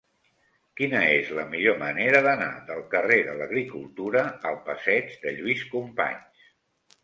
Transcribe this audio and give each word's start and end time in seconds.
Quina 0.79 1.01
és 1.17 1.29
la 1.39 1.45
millor 1.51 1.77
manera 1.81 2.23
d'anar 2.29 2.49
del 2.71 2.81
carrer 2.95 3.19
de 3.29 3.37
l'Agricultura 3.43 4.27
al 4.53 4.61
passeig 4.73 5.15
de 5.29 5.39
Lluís 5.41 5.67
Companys? 5.79 6.53